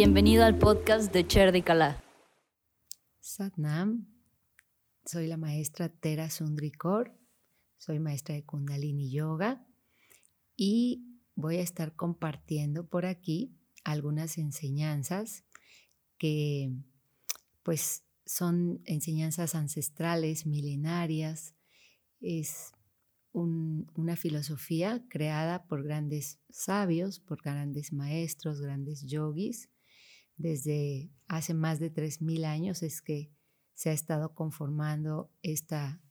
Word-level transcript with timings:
Bienvenido 0.00 0.44
al 0.44 0.56
podcast 0.56 1.12
de 1.12 1.26
Cher 1.26 1.64
Kala. 1.64 2.00
Satnam, 3.18 4.06
soy 5.04 5.26
la 5.26 5.36
maestra 5.36 5.88
Tera 5.88 6.30
Sundrikor, 6.30 7.18
soy 7.78 7.98
maestra 7.98 8.36
de 8.36 8.44
Kundalini 8.44 9.10
Yoga 9.10 9.66
y 10.54 11.18
voy 11.34 11.56
a 11.56 11.62
estar 11.62 11.96
compartiendo 11.96 12.86
por 12.86 13.06
aquí 13.06 13.58
algunas 13.82 14.38
enseñanzas 14.38 15.42
que 16.16 16.70
pues 17.64 18.04
son 18.24 18.80
enseñanzas 18.84 19.56
ancestrales, 19.56 20.46
milenarias, 20.46 21.56
es 22.20 22.70
una 23.32 24.14
filosofía 24.14 25.04
creada 25.08 25.66
por 25.66 25.82
grandes 25.82 26.38
sabios, 26.50 27.18
por 27.18 27.42
grandes 27.42 27.92
maestros, 27.92 28.60
grandes 28.60 29.02
yogis. 29.04 29.68
Desde 30.38 31.10
hace 31.26 31.52
más 31.52 31.78
de 31.78 31.92
3.000 31.92 32.44
años 32.46 32.82
es 32.82 33.02
que 33.02 33.30
se 33.74 33.90
ha 33.90 33.92
estado 33.92 34.34
conformando 34.34 35.30
esta 35.42 36.02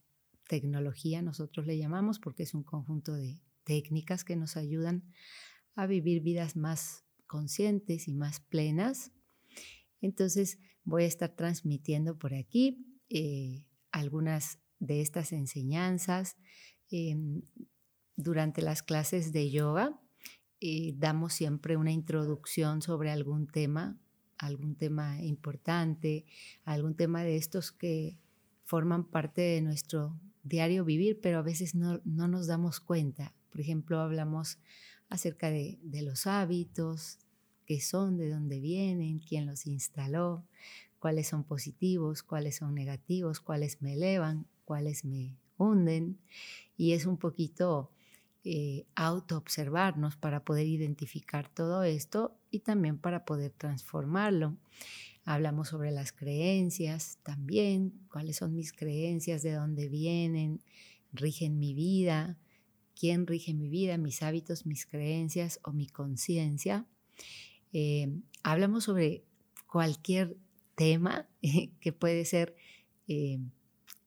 tecnología, 0.47 1.21
nosotros 1.21 1.65
le 1.65 1.77
llamamos, 1.77 2.19
porque 2.19 2.43
es 2.43 2.53
un 2.53 2.63
conjunto 2.63 3.13
de 3.13 3.41
técnicas 3.63 4.23
que 4.23 4.35
nos 4.35 4.55
ayudan 4.55 5.03
a 5.75 5.87
vivir 5.87 6.21
vidas 6.21 6.55
más 6.55 7.03
conscientes 7.25 8.07
y 8.07 8.13
más 8.13 8.39
plenas. 8.39 9.11
Entonces 9.99 10.59
voy 10.83 11.03
a 11.03 11.07
estar 11.07 11.35
transmitiendo 11.35 12.17
por 12.17 12.33
aquí 12.33 12.85
eh, 13.09 13.65
algunas 13.91 14.59
de 14.79 15.01
estas 15.01 15.33
enseñanzas 15.33 16.37
Em, 16.89 17.41
durante 18.15 18.61
las 18.61 18.81
clases 18.81 19.33
de 19.33 19.51
yoga 19.51 19.99
eh, 20.61 20.93
damos 20.95 21.33
siempre 21.33 21.75
una 21.75 21.91
introducción 21.91 22.81
sobre 22.81 23.11
algún 23.11 23.47
tema, 23.47 23.99
algún 24.37 24.75
tema 24.75 25.21
importante, 25.21 26.25
algún 26.65 26.95
tema 26.95 27.23
de 27.23 27.37
estos 27.37 27.71
que 27.71 28.17
forman 28.63 29.05
parte 29.05 29.41
de 29.41 29.61
nuestro 29.61 30.19
diario 30.43 30.85
vivir, 30.85 31.19
pero 31.21 31.39
a 31.39 31.41
veces 31.41 31.75
no, 31.75 32.01
nos 32.05 32.47
damos 32.47 32.79
cuenta. 32.79 33.33
Por 33.51 33.61
ejemplo, 33.61 33.99
hablamos 33.99 34.59
acerca 35.09 35.49
de, 35.49 35.79
de 35.81 36.01
los 36.01 36.27
hábitos, 36.27 37.19
qué 37.65 37.81
son, 37.81 38.17
de 38.17 38.29
dónde 38.29 38.59
vienen, 38.59 39.19
quién 39.19 39.45
los 39.45 39.65
instaló, 39.65 40.45
cuáles 40.99 41.27
son 41.27 41.43
positivos, 41.43 42.23
cuáles 42.23 42.57
son 42.57 42.75
negativos, 42.75 43.39
cuáles 43.39 43.81
me 43.81 43.93
elevan, 43.93 44.47
cuáles 44.65 45.05
me 45.05 45.37
hunden 45.57 46.17
y 46.77 46.93
es 46.93 47.05
un 47.05 47.17
poquito 47.17 47.91
eh, 48.43 48.85
auto-observarnos 48.95 50.15
para 50.15 50.43
poder 50.45 50.67
identificar 50.67 51.49
todo 51.49 51.83
esto 51.83 52.37
y 52.51 52.59
también 52.59 52.97
para 52.97 53.25
poder 53.25 53.51
transformarlo. 53.51 54.57
Hablamos 55.25 55.69
sobre 55.69 55.91
las 55.91 56.13
creencias 56.13 57.19
también, 57.23 57.93
cuáles 58.09 58.37
son 58.37 58.55
mis 58.55 58.71
creencias, 58.71 59.43
de 59.43 59.53
dónde 59.53 59.89
vienen, 59.89 60.61
rigen 61.11 61.59
mi 61.59 61.73
vida, 61.73 62.37
quién 62.97 63.27
rige 63.27 63.53
mi 63.53 63.69
vida, 63.69 63.97
mis 63.97 64.23
hábitos, 64.23 64.65
mis 64.65 64.85
creencias 64.85 65.59
o 65.63 65.71
mi 65.71 65.87
conciencia. 65.87 66.85
Eh, 67.73 68.09
hablamos 68.43 68.85
sobre 68.85 69.23
cualquier 69.67 70.37
tema 70.75 71.27
que 71.81 71.91
puede 71.91 72.25
ser 72.25 72.55
eh, 73.07 73.39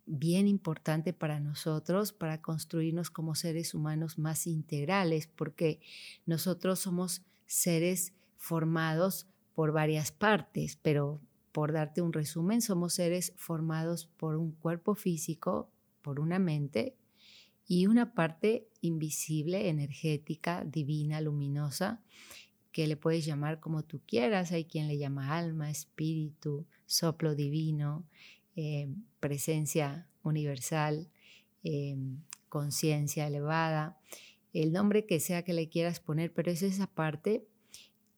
bien 0.07 0.49
importante 0.49 1.13
para 1.13 1.39
nosotros, 1.39 2.13
para 2.13 2.41
construirnos 2.41 3.11
como 3.11 3.35
seres 3.35 3.75
humanos 3.75 4.19
más 4.19 4.47
integrales, 4.47 5.27
porque 5.27 5.81
nosotros 6.27 6.81
somos 6.81 7.23
seres 7.47 8.13
formados 8.41 9.29
por 9.55 9.71
varias 9.71 10.11
partes, 10.11 10.77
pero 10.81 11.21
por 11.53 11.73
darte 11.73 12.01
un 12.01 12.13
resumen, 12.13 12.63
somos 12.63 12.95
seres 12.95 13.35
formados 13.37 14.07
por 14.07 14.37
un 14.37 14.53
cuerpo 14.53 14.95
físico, 14.95 15.71
por 16.01 16.19
una 16.19 16.39
mente 16.39 16.97
y 17.67 17.87
una 17.87 18.15
parte 18.15 18.67
invisible, 18.81 19.69
energética, 19.69 20.65
divina, 20.65 21.21
luminosa, 21.21 22.03
que 22.73 22.87
le 22.87 22.97
puedes 22.97 23.27
llamar 23.27 23.61
como 23.61 23.85
tú 23.85 24.01
quieras. 24.07 24.53
Hay 24.53 24.65
quien 24.65 24.89
le 24.89 24.97
llama 24.97 25.37
alma, 25.37 25.71
espíritu, 25.71 26.67
soplo 26.87 27.35
divino, 27.35 28.07
eh, 28.57 28.89
presencia 29.21 30.09
universal, 30.23 31.11
eh, 31.63 31.97
conciencia 32.49 33.27
elevada, 33.27 33.99
el 34.55 34.73
nombre 34.73 35.05
que 35.05 35.21
sea 35.21 35.43
que 35.43 35.53
le 35.53 35.69
quieras 35.69 36.01
poner, 36.01 36.33
pero 36.33 36.51
es 36.51 36.63
esa 36.63 36.87
parte 36.87 37.47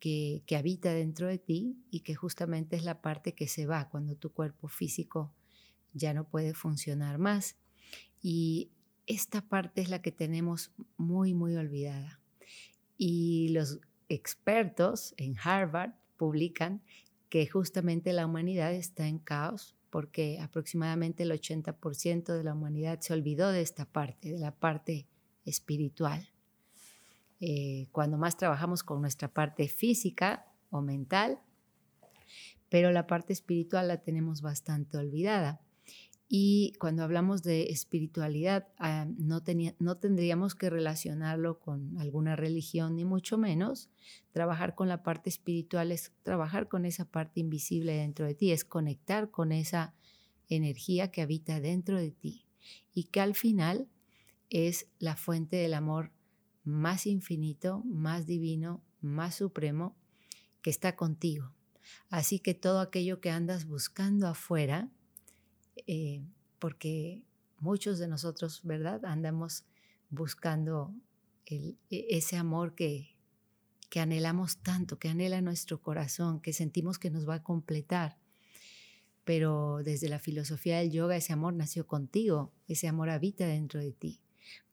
que, 0.02 0.56
habita 0.58 0.92
dentro 0.92 1.28
de 1.28 1.38
ti 1.38 1.76
y 1.88 2.00
que 2.00 2.16
justamente 2.16 2.74
es 2.74 2.82
la 2.82 3.00
parte 3.02 3.36
que 3.36 3.46
se 3.46 3.66
va 3.66 3.88
cuando 3.88 4.16
tu 4.16 4.32
cuerpo 4.32 4.66
físico 4.66 5.32
ya 5.92 6.12
no 6.12 6.26
puede 6.26 6.54
funcionar 6.54 7.18
más. 7.18 7.56
Y 8.20 8.72
esta 9.06 9.48
parte 9.48 9.80
es 9.80 9.90
la 9.90 10.02
que 10.02 10.10
tenemos 10.10 10.72
muy, 10.96 11.34
muy 11.34 11.54
olvidada. 11.54 12.20
Y 12.98 13.50
los 13.50 13.78
expertos 14.08 15.14
en 15.18 15.36
Harvard 15.38 15.92
publican 16.16 16.82
que 17.28 17.46
justamente 17.46 18.12
la 18.12 18.26
humanidad 18.26 18.74
está 18.74 19.06
en 19.06 19.20
caos 19.20 19.76
porque 19.88 20.40
aproximadamente 20.40 21.22
el 21.22 21.30
80% 21.30 22.36
de 22.36 22.42
la 22.42 22.54
humanidad 22.54 22.98
se 22.98 23.12
olvidó 23.12 23.52
de 23.52 23.60
esta 23.60 23.84
parte, 23.84 24.32
de 24.32 24.40
la 24.40 24.52
parte 24.52 25.06
espiritual. 25.44 26.31
Eh, 27.44 27.88
cuando 27.90 28.18
más 28.18 28.36
trabajamos 28.36 28.84
con 28.84 29.00
nuestra 29.00 29.26
parte 29.26 29.66
física 29.66 30.46
o 30.70 30.80
mental, 30.80 31.40
pero 32.68 32.92
la 32.92 33.08
parte 33.08 33.32
espiritual 33.32 33.88
la 33.88 33.96
tenemos 33.96 34.42
bastante 34.42 34.96
olvidada. 34.96 35.60
Y 36.28 36.72
cuando 36.78 37.02
hablamos 37.02 37.42
de 37.42 37.64
espiritualidad, 37.64 38.68
ah, 38.78 39.06
no, 39.18 39.42
no 39.80 39.96
tendríamos 39.96 40.54
que 40.54 40.70
relacionarlo 40.70 41.58
con 41.58 41.98
alguna 41.98 42.36
religión, 42.36 42.94
ni 42.94 43.04
mucho 43.04 43.38
menos. 43.38 43.90
Trabajar 44.30 44.76
con 44.76 44.88
la 44.88 45.02
parte 45.02 45.28
espiritual 45.28 45.90
es 45.90 46.12
trabajar 46.22 46.68
con 46.68 46.86
esa 46.86 47.06
parte 47.06 47.40
invisible 47.40 47.94
dentro 47.94 48.24
de 48.24 48.36
ti, 48.36 48.52
es 48.52 48.64
conectar 48.64 49.32
con 49.32 49.50
esa 49.50 49.94
energía 50.48 51.10
que 51.10 51.22
habita 51.22 51.60
dentro 51.60 51.98
de 51.98 52.12
ti 52.12 52.46
y 52.94 53.04
que 53.04 53.20
al 53.20 53.34
final 53.34 53.88
es 54.48 54.86
la 55.00 55.16
fuente 55.16 55.56
del 55.56 55.74
amor 55.74 56.12
más 56.64 57.06
infinito, 57.06 57.82
más 57.84 58.26
divino, 58.26 58.82
más 59.00 59.36
supremo 59.36 59.96
que 60.62 60.70
está 60.70 60.96
contigo. 60.96 61.52
Así 62.08 62.38
que 62.38 62.54
todo 62.54 62.80
aquello 62.80 63.20
que 63.20 63.30
andas 63.30 63.66
buscando 63.66 64.28
afuera, 64.28 64.90
eh, 65.86 66.22
porque 66.58 67.24
muchos 67.58 67.98
de 67.98 68.08
nosotros, 68.08 68.60
¿verdad? 68.62 69.04
Andamos 69.04 69.64
buscando 70.10 70.94
e, 71.46 71.76
ese 71.90 72.36
amor 72.36 72.74
que, 72.74 73.16
que 73.90 74.00
anhelamos 74.00 74.58
tanto, 74.58 74.98
que 74.98 75.08
anhela 75.08 75.40
nuestro 75.40 75.80
corazón, 75.80 76.40
que 76.40 76.52
sentimos 76.52 76.98
que 76.98 77.10
nos 77.10 77.28
va 77.28 77.36
a 77.36 77.42
completar. 77.42 78.18
Pero 79.24 79.80
desde 79.84 80.08
la 80.08 80.18
filosofía 80.18 80.78
del 80.78 80.90
yoga 80.90 81.16
ese 81.16 81.32
amor 81.32 81.54
nació 81.54 81.86
contigo, 81.86 82.52
ese 82.68 82.88
amor 82.88 83.10
habita 83.10 83.46
dentro 83.46 83.80
de 83.80 83.92
ti. 83.92 84.20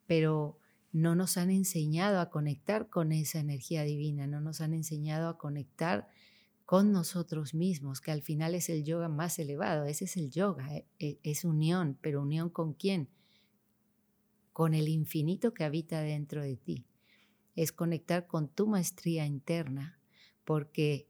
Pero 0.08 0.58
no 0.92 1.16
nos 1.16 1.38
han 1.38 1.52
enseñado 1.52 2.20
a 2.20 2.30
conectar 2.30 2.90
con 2.90 3.12
esa 3.12 3.40
energía 3.40 3.84
divina, 3.84 4.28
no 4.28 4.42
nos 4.42 4.62
han 4.62 4.74
enseñado 4.74 5.30
a 5.30 5.38
conectar 5.38 6.08
con 6.66 6.92
nosotros 6.92 7.56
mismos, 7.56 8.00
que 8.00 8.12
al 8.12 8.22
final 8.22 8.54
es 8.54 8.70
el 8.70 8.84
yoga 8.84 9.10
más 9.10 9.40
elevado. 9.40 9.86
Ese 9.86 10.06
es 10.06 10.18
el 10.18 10.30
yoga, 10.30 10.75
eh, 10.75 10.86
eh, 11.00 11.19
es 11.24 11.44
unión, 11.44 11.98
pero 12.00 12.22
unión 12.22 12.50
con 12.50 12.74
quién? 12.74 13.10
Con 14.54 14.75
el 14.75 14.88
infinito 14.88 15.54
que 15.54 15.63
habita 15.63 16.02
dentro 16.02 16.44
de 16.44 16.58
ti. 16.58 16.86
Es 17.56 17.72
conectar 17.72 18.28
con 18.28 18.50
tu 18.50 18.68
maestría 18.68 19.25
interna, 19.25 20.00
porque 20.46 21.08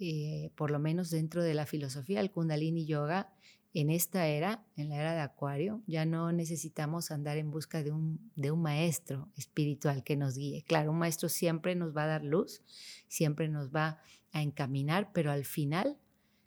eh, 0.00 0.50
por 0.56 0.72
lo 0.72 0.80
menos 0.80 1.10
dentro 1.10 1.42
de 1.42 1.54
la 1.54 1.66
filosofía 1.66 2.18
del 2.18 2.32
kundalini 2.32 2.84
yoga, 2.84 3.32
en 3.74 3.90
esta 3.90 4.26
era, 4.26 4.64
en 4.76 4.88
la 4.88 4.96
era 4.96 5.14
de 5.14 5.20
Acuario, 5.20 5.82
ya 5.86 6.04
no 6.04 6.32
necesitamos 6.32 7.10
andar 7.10 7.36
en 7.36 7.50
busca 7.50 7.82
de 7.82 7.92
un, 7.92 8.32
de 8.34 8.50
un 8.50 8.62
maestro 8.62 9.28
espiritual 9.36 10.02
que 10.02 10.16
nos 10.16 10.36
guíe. 10.36 10.64
Claro, 10.66 10.90
un 10.90 10.98
maestro 10.98 11.28
siempre 11.28 11.74
nos 11.74 11.96
va 11.96 12.04
a 12.04 12.08
dar 12.08 12.24
luz, 12.24 12.62
siempre 13.08 13.48
nos 13.48 13.70
va 13.70 14.00
a 14.32 14.42
encaminar, 14.42 15.12
pero 15.12 15.30
al 15.30 15.44
final 15.44 15.98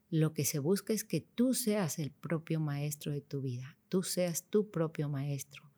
lo 0.09 0.33
que 0.33 0.45
se 0.45 0.59
busca 0.59 0.93
es 0.93 1.03
que 1.03 1.21
tú 1.21 1.53
seas 1.53 1.99
el 1.99 2.11
propio 2.11 2.59
maestro 2.59 3.11
de 3.11 3.21
tu 3.21 3.41
vida, 3.41 3.77
tú 3.87 4.03
seas 4.03 4.43
tu 4.43 4.69
propio 4.69 5.07
maestro, 5.07 5.71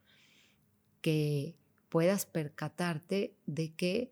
que 1.01 1.55
puedas 1.89 2.25
percatarte 2.25 3.35
de 3.45 3.73
que 3.73 4.11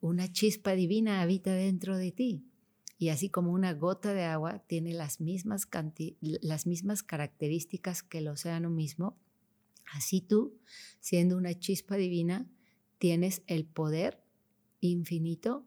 una 0.00 0.30
chispa 0.30 0.72
divina 0.72 1.22
habita 1.22 1.52
dentro 1.52 1.96
de 1.96 2.12
ti, 2.12 2.45
y 2.98 3.10
así 3.10 3.28
como 3.28 3.52
una 3.52 3.74
gota 3.74 4.14
de 4.14 4.24
agua 4.24 4.60
tiene 4.66 4.92
las 4.94 5.20
mismas, 5.20 5.68
las 6.20 6.66
mismas 6.66 7.02
características 7.02 8.02
que 8.02 8.18
el 8.18 8.28
océano 8.28 8.70
mismo, 8.70 9.18
así 9.92 10.20
tú, 10.20 10.58
siendo 11.00 11.36
una 11.36 11.58
chispa 11.58 11.96
divina, 11.96 12.48
tienes 12.98 13.42
el 13.46 13.66
poder 13.66 14.22
infinito 14.80 15.66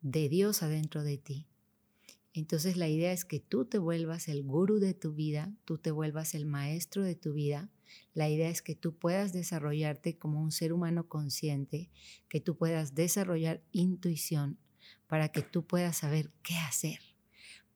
de 0.00 0.28
Dios 0.28 0.62
adentro 0.62 1.02
de 1.02 1.18
ti. 1.18 1.46
Entonces 2.34 2.78
la 2.78 2.88
idea 2.88 3.12
es 3.12 3.26
que 3.26 3.40
tú 3.40 3.66
te 3.66 3.76
vuelvas 3.76 4.28
el 4.28 4.42
gurú 4.42 4.78
de 4.78 4.94
tu 4.94 5.12
vida, 5.12 5.54
tú 5.66 5.76
te 5.76 5.90
vuelvas 5.90 6.34
el 6.34 6.46
maestro 6.46 7.02
de 7.02 7.14
tu 7.14 7.34
vida. 7.34 7.70
La 8.14 8.30
idea 8.30 8.48
es 8.48 8.62
que 8.62 8.74
tú 8.74 8.96
puedas 8.96 9.34
desarrollarte 9.34 10.16
como 10.16 10.40
un 10.40 10.50
ser 10.50 10.72
humano 10.72 11.08
consciente, 11.08 11.90
que 12.30 12.40
tú 12.40 12.56
puedas 12.56 12.94
desarrollar 12.94 13.62
intuición 13.70 14.58
para 15.06 15.28
que 15.28 15.42
tú 15.42 15.66
puedas 15.66 15.98
saber 15.98 16.30
qué 16.42 16.56
hacer. 16.56 17.00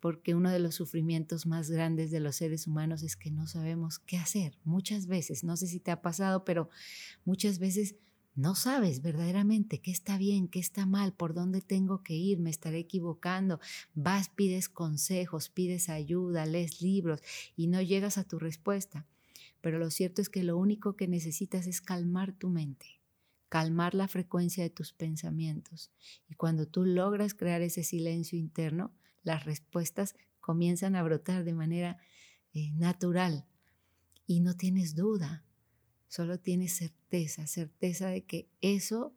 Porque 0.01 0.35
uno 0.35 0.51
de 0.51 0.59
los 0.59 0.75
sufrimientos 0.75 1.47
más 1.47 1.71
grandes 1.71 2.11
de 2.11 2.21
los 2.21 2.37
seres 2.37 2.67
humanos 2.67 3.03
es 3.03 3.17
que 3.17 3.31
no 3.31 3.47
sabemos 3.47 3.99
qué 3.99 4.19
hacer. 4.19 4.57
Muchas 4.65 5.07
veces, 5.07 5.43
no 5.43 5.57
sé 5.57 5.67
si 5.67 5.81
te 5.81 5.91
ha 5.91 6.03
pasado, 6.03 6.45
pero 6.45 6.69
muchas 7.25 7.59
veces 7.59 7.97
no 8.37 8.55
sabes 8.55 9.01
verdaderamente 9.01 9.81
qué 9.81 9.91
está 9.91 10.19
bien, 10.19 10.49
qué 10.49 10.59
está 10.59 10.85
mal, 10.85 11.15
por 11.15 11.33
dónde 11.33 11.63
tengo 11.63 12.03
que 12.03 12.13
ir, 12.15 12.39
me 12.39 12.51
estaré 12.51 12.81
equivocando. 12.81 13.61
Vas, 13.95 14.29
pides 14.29 14.69
consejos, 14.69 15.49
pides 15.49 15.89
ayuda, 15.89 16.45
lees 16.45 16.83
libros 16.83 17.23
y 17.57 17.69
no 17.69 17.81
llegas 17.81 18.19
a 18.19 18.25
tu 18.25 18.39
respuesta. 18.39 19.07
Pero 19.63 19.79
lo 19.79 19.91
cierto 19.91 20.21
es 20.21 20.29
que 20.29 20.45
lo 20.45 20.59
único 20.59 20.97
que 20.97 21.09
necesitas 21.09 21.67
es 21.67 21.81
calmar 21.81 22.35
tu 22.35 22.51
mente, 22.51 22.96
calmar 23.49 23.95
la 23.95 24.09
frecuencia 24.09 24.63
de 24.63 24.71
tus 24.71 24.93
pensamientos. 24.93 25.91
Y 26.29 26.35
cuando 26.35 26.67
tú 26.67 26.85
logras 26.85 27.35
crear 27.35 27.63
ese 27.63 27.85
silencio 27.85 28.39
interno, 28.39 28.95
las 29.23 29.45
respuestas 29.45 30.15
comienzan 30.41 30.97
a 30.97 31.03
brotar 31.03 31.45
de 31.45 31.55
manera 31.55 31.99
eh, 32.53 32.73
natural 32.73 33.47
y 34.27 34.41
no 34.41 34.57
tienes 34.57 34.95
duda 34.95 35.47
Solo 36.09 36.39
tienes 36.39 36.75
certeza, 36.75 37.47
certeza 37.47 38.09
de 38.09 38.25
que 38.25 38.49
eso 38.61 39.15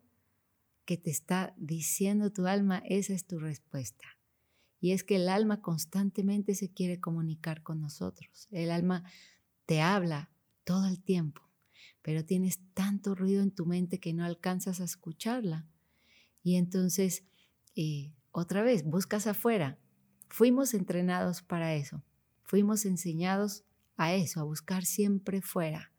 que 0.85 0.97
te 0.97 1.11
está 1.11 1.53
diciendo 1.57 2.31
tu 2.31 2.47
alma, 2.47 2.81
esa 2.85 3.13
es 3.13 3.25
tu 3.25 3.39
respuesta. 3.39 4.17
Y 4.81 4.91
es 4.91 5.03
que 5.03 5.17
el 5.17 5.29
alma 5.29 5.61
constantemente 5.61 6.55
se 6.55 6.71
quiere 6.71 6.99
comunicar 6.99 7.63
con 7.63 7.79
nosotros. 7.79 8.47
El 8.51 8.71
alma 8.71 9.03
te 9.65 9.81
habla 9.81 10.31
todo 10.63 10.87
el 10.87 11.01
tiempo, 11.01 11.41
pero 12.01 12.25
tienes 12.25 12.59
tanto 12.73 13.15
ruido 13.15 13.41
en 13.41 13.51
tu 13.51 13.65
mente 13.65 13.99
que 13.99 14.13
no 14.13 14.25
alcanzas 14.25 14.79
a 14.81 14.85
escucharla. 14.85 15.67
Y 16.43 16.55
entonces, 16.55 17.23
eh, 17.75 18.13
otra 18.31 18.61
vez, 18.63 18.83
buscas 18.83 19.27
afuera. 19.27 19.77
Fuimos 20.29 20.73
entrenados 20.73 21.41
para 21.41 21.75
eso. 21.75 22.03
Fuimos 22.43 22.85
enseñados 22.85 23.63
a 23.97 24.13
eso, 24.13 24.39
a 24.39 24.43
buscar 24.43 24.85
siempre 24.85 25.41
fuera. 25.41 25.91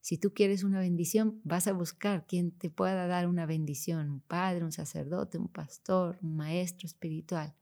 Si 0.00 0.18
tú 0.18 0.34
quieres 0.34 0.64
una 0.64 0.80
bendición, 0.80 1.40
vas 1.44 1.68
a 1.68 1.72
buscar 1.72 2.26
quien 2.26 2.50
te 2.50 2.70
pueda 2.70 3.06
dar 3.06 3.28
una 3.28 3.46
bendición, 3.46 4.10
un 4.10 4.20
padre, 4.20 4.64
un 4.64 4.72
sacerdote, 4.72 5.38
un 5.38 5.48
pastor, 5.48 6.18
un 6.22 6.34
maestro 6.34 6.86
espiritual. 6.86 7.54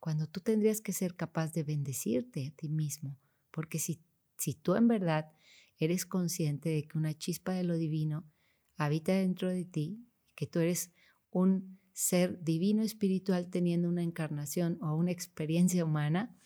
Cuando 0.00 0.26
tú 0.26 0.40
tendrías 0.40 0.80
que 0.80 0.94
ser 0.94 1.16
capaz 1.16 1.52
de 1.52 1.62
bendecirte 1.62 2.46
a 2.46 2.50
ti 2.52 2.70
mismo, 2.70 3.18
porque 3.50 3.78
si, 3.78 4.00
si 4.38 4.54
tú 4.54 4.74
en 4.74 4.88
verdad 4.88 5.30
eres 5.80 6.06
consciente 6.06 6.68
de 6.68 6.86
que 6.86 6.96
una 6.96 7.16
chispa 7.16 7.52
de 7.52 7.64
lo 7.64 7.76
divino 7.76 8.30
habita 8.76 9.12
dentro 9.12 9.48
de 9.48 9.64
ti, 9.64 10.06
que 10.36 10.46
tú 10.46 10.60
eres 10.60 10.92
un 11.30 11.80
ser 11.92 12.42
divino 12.42 12.82
espiritual 12.82 13.50
teniendo 13.50 13.88
una 13.88 14.02
encarnación 14.02 14.78
o 14.80 14.94
una 14.94 15.10
experiencia 15.10 15.84
humana, 15.84 16.36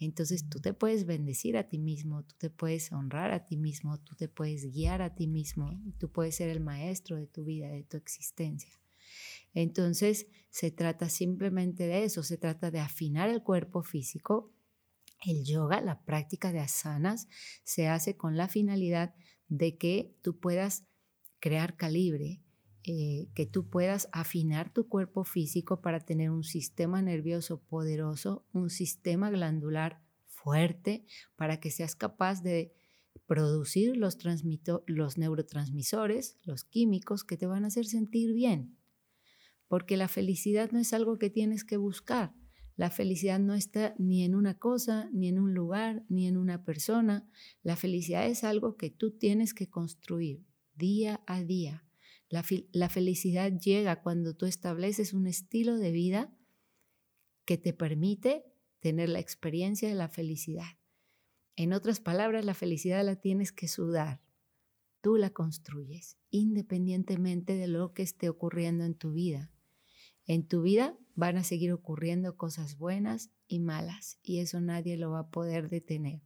entonces 0.00 0.48
tú 0.48 0.60
te 0.60 0.74
puedes 0.74 1.06
bendecir 1.06 1.56
a 1.56 1.68
ti 1.68 1.78
mismo, 1.78 2.24
tú 2.24 2.34
te 2.38 2.50
puedes 2.50 2.92
honrar 2.92 3.32
a 3.32 3.46
ti 3.46 3.56
mismo, 3.56 3.98
tú 4.00 4.14
te 4.14 4.28
puedes 4.28 4.70
guiar 4.72 5.02
a 5.02 5.14
ti 5.14 5.26
mismo, 5.26 5.80
tú 5.98 6.10
puedes 6.10 6.36
ser 6.36 6.50
el 6.50 6.60
maestro 6.60 7.16
de 7.16 7.26
tu 7.26 7.44
vida, 7.44 7.68
de 7.68 7.82
tu 7.82 7.96
existencia. 7.96 8.78
Entonces 9.54 10.26
se 10.50 10.70
trata 10.70 11.08
simplemente 11.08 11.86
de 11.86 12.04
eso, 12.04 12.22
se 12.22 12.38
trata 12.38 12.70
de 12.70 12.80
afinar 12.80 13.28
el 13.28 13.42
cuerpo 13.42 13.82
físico. 13.82 14.52
El 15.24 15.44
yoga, 15.44 15.80
la 15.80 16.04
práctica 16.04 16.52
de 16.52 16.60
asanas, 16.60 17.28
se 17.64 17.88
hace 17.88 18.16
con 18.16 18.36
la 18.36 18.48
finalidad 18.48 19.14
de 19.48 19.76
que 19.76 20.14
tú 20.22 20.38
puedas 20.38 20.84
crear 21.40 21.76
calibre, 21.76 22.42
eh, 22.84 23.28
que 23.34 23.46
tú 23.46 23.68
puedas 23.68 24.08
afinar 24.12 24.72
tu 24.72 24.88
cuerpo 24.88 25.24
físico 25.24 25.80
para 25.80 26.00
tener 26.00 26.30
un 26.30 26.44
sistema 26.44 27.02
nervioso 27.02 27.60
poderoso, 27.60 28.46
un 28.52 28.70
sistema 28.70 29.30
glandular 29.30 30.02
fuerte, 30.26 31.04
para 31.36 31.60
que 31.60 31.70
seas 31.70 31.96
capaz 31.96 32.42
de 32.42 32.72
producir 33.26 33.96
los, 33.96 34.16
los 34.86 35.18
neurotransmisores, 35.18 36.38
los 36.44 36.64
químicos 36.64 37.24
que 37.24 37.36
te 37.36 37.46
van 37.46 37.64
a 37.64 37.68
hacer 37.68 37.84
sentir 37.84 38.32
bien. 38.32 38.78
Porque 39.66 39.96
la 39.98 40.08
felicidad 40.08 40.70
no 40.70 40.78
es 40.78 40.94
algo 40.94 41.18
que 41.18 41.28
tienes 41.28 41.64
que 41.64 41.76
buscar. 41.76 42.32
La 42.78 42.88
felicidad 42.88 43.38
no 43.38 43.52
está 43.52 43.94
ni 43.98 44.24
en 44.24 44.34
una 44.34 44.58
cosa, 44.58 45.10
ni 45.12 45.28
en 45.28 45.38
un 45.38 45.52
lugar, 45.52 46.06
ni 46.08 46.26
en 46.26 46.38
una 46.38 46.64
persona. 46.64 47.28
La 47.62 47.76
felicidad 47.76 48.26
es 48.26 48.42
algo 48.42 48.78
que 48.78 48.88
tú 48.88 49.10
tienes 49.10 49.52
que 49.52 49.68
construir 49.68 50.46
día 50.74 51.20
a 51.26 51.42
día 51.42 51.84
la, 52.30 52.88
felicidad 52.88 53.52
llega 53.52 54.02
cuando 54.02 54.34
tú 54.34 54.46
estableces 54.46 55.14
un 55.14 55.26
estilo 55.26 55.78
de 55.78 55.92
vida 55.92 56.34
que 57.46 57.56
te 57.56 57.72
permite 57.72 58.44
tener 58.80 59.08
la 59.08 59.18
experiencia 59.18 59.88
de 59.88 59.94
la 59.94 60.08
felicidad. 60.08 60.76
En 61.56 61.72
otras 61.72 62.00
palabras, 62.00 62.44
la 62.44 62.54
felicidad 62.54 63.04
la 63.04 63.16
tienes 63.16 63.50
que 63.50 63.66
sudar. 63.66 64.20
Tú 65.00 65.16
la 65.16 65.30
construyes 65.30 66.18
independientemente 66.30 67.54
de 67.54 67.68
lo 67.68 67.94
que 67.94 68.02
esté 68.02 68.28
ocurriendo 68.28 68.84
en 68.84 68.94
tu 68.94 69.12
vida. 69.12 69.50
En 70.28 70.46
tu 70.46 70.60
vida 70.60 70.94
van 71.14 71.38
a 71.38 71.42
seguir 71.42 71.72
ocurriendo 71.72 72.36
cosas 72.36 72.76
buenas 72.76 73.30
y 73.48 73.60
malas 73.60 74.18
y 74.22 74.40
eso 74.40 74.60
nadie 74.60 74.98
lo 74.98 75.10
va 75.10 75.20
a 75.20 75.30
poder 75.30 75.70
detener. 75.70 76.20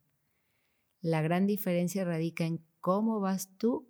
La 1.00 1.22
gran 1.22 1.46
diferencia 1.46 2.04
radica 2.04 2.44
en 2.44 2.64
cómo 2.80 3.20
vas 3.20 3.56
tú 3.58 3.88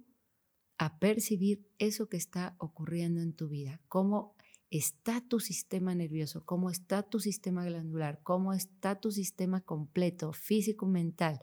a 0.77 0.99
percibir 0.99 1.67
eso 1.79 2.11
que 2.11 2.19
está 2.19 2.57
ocurriendo 2.59 3.23
en 3.23 3.33
tu 3.33 3.49
vida, 3.49 3.81
cómo 3.89 4.37
está 4.69 5.23
tu 5.23 5.41
sistema 5.41 5.95
nervioso, 5.95 6.45
cómo 6.45 6.69
está 6.69 7.03
tu 7.03 7.19
sistema 7.19 7.65
glandular, 7.65 8.21
cómo 8.23 8.53
está 8.53 9.01
tu 9.01 9.11
sistema 9.13 9.63
completo, 9.63 10.35
físico, 10.35 10.87
mental, 10.87 11.41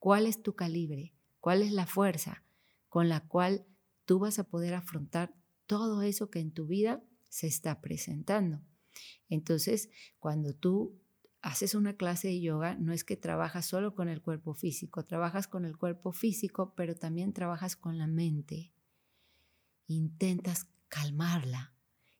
cuál 0.00 0.26
es 0.26 0.42
tu 0.42 0.56
calibre, 0.56 1.14
cuál 1.38 1.62
es 1.62 1.70
la 1.70 1.86
fuerza 1.86 2.42
con 2.88 3.08
la 3.08 3.20
cual 3.20 3.64
tú 4.04 4.18
vas 4.18 4.40
a 4.40 4.44
poder 4.44 4.74
afrontar 4.74 5.32
todo 5.66 6.02
eso 6.02 6.28
que 6.28 6.40
en 6.40 6.50
tu 6.50 6.66
vida 6.66 7.04
se 7.34 7.48
está 7.48 7.80
presentando. 7.80 8.60
Entonces, 9.28 9.90
cuando 10.20 10.54
tú 10.54 11.00
haces 11.42 11.74
una 11.74 11.96
clase 11.96 12.28
de 12.28 12.40
yoga, 12.40 12.76
no 12.76 12.92
es 12.92 13.02
que 13.02 13.16
trabajas 13.16 13.66
solo 13.66 13.96
con 13.96 14.08
el 14.08 14.22
cuerpo 14.22 14.54
físico, 14.54 15.04
trabajas 15.04 15.48
con 15.48 15.64
el 15.64 15.76
cuerpo 15.76 16.12
físico, 16.12 16.74
pero 16.76 16.94
también 16.94 17.32
trabajas 17.32 17.74
con 17.74 17.98
la 17.98 18.06
mente. 18.06 18.72
Intentas 19.88 20.68
calmarla, 20.86 21.74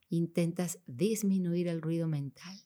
intentas 0.09 0.80
disminuir 0.88 1.68
el 1.68 1.80
ruido 1.80 2.09
mental. 2.09 2.59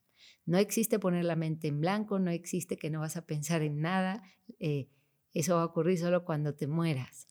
No 0.47 0.57
existe 0.57 0.99
poner 0.99 1.27
la 1.27 1.37
mente 1.37 1.69
en 1.69 1.83
blanco, 1.83 2.19
no 2.19 2.31
existe 2.31 2.79
que 2.79 2.89
no 2.89 3.01
vas 3.01 3.19
a 3.19 3.27
pensar 3.27 3.61
en 3.61 3.83
nada. 3.83 4.23
Eh, 4.59 4.89
eso 5.35 5.57
va 5.57 5.63
a 5.65 5.67
ocurrir 5.67 5.99
solo 5.99 6.25
cuando 6.25 6.55
te 6.55 6.67
mueras. 6.67 7.29